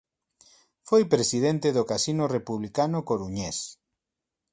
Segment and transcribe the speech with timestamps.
[0.87, 3.57] Foi presidente do Casino Republicano coruñés.